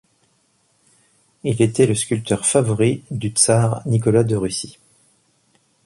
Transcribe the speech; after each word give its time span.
Il 1.43 1.61
était 1.61 1.85
le 1.85 1.93
sculpteur 1.93 2.43
favori 2.43 3.03
du 3.11 3.29
tsar 3.29 3.83
Nicolas 3.87 4.23
de 4.23 4.35
Russie. 4.35 4.79